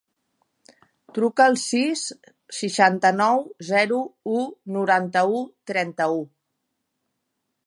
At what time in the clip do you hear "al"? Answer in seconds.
1.49-1.57